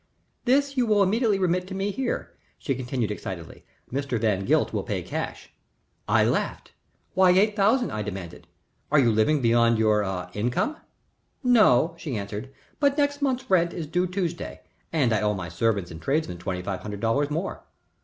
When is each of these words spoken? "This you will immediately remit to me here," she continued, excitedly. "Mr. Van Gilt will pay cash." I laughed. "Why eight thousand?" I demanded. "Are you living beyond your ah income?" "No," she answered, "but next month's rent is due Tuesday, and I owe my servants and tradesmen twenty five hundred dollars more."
"This 0.45 0.75
you 0.77 0.87
will 0.87 1.03
immediately 1.03 1.37
remit 1.37 1.67
to 1.67 1.75
me 1.75 1.91
here," 1.91 2.33
she 2.57 2.73
continued, 2.73 3.11
excitedly. 3.11 3.65
"Mr. 3.93 4.19
Van 4.19 4.45
Gilt 4.45 4.73
will 4.73 4.81
pay 4.81 5.03
cash." 5.03 5.53
I 6.07 6.23
laughed. 6.25 6.71
"Why 7.13 7.29
eight 7.29 7.55
thousand?" 7.55 7.91
I 7.91 8.01
demanded. 8.01 8.47
"Are 8.91 8.97
you 8.97 9.11
living 9.11 9.43
beyond 9.43 9.77
your 9.77 10.03
ah 10.03 10.31
income?" 10.33 10.77
"No," 11.43 11.93
she 11.99 12.17
answered, 12.17 12.51
"but 12.79 12.97
next 12.97 13.21
month's 13.21 13.47
rent 13.47 13.73
is 13.75 13.85
due 13.85 14.07
Tuesday, 14.07 14.61
and 14.91 15.13
I 15.13 15.21
owe 15.21 15.35
my 15.35 15.49
servants 15.49 15.91
and 15.91 16.01
tradesmen 16.01 16.39
twenty 16.39 16.63
five 16.63 16.79
hundred 16.79 17.01
dollars 17.01 17.29
more." 17.29 17.63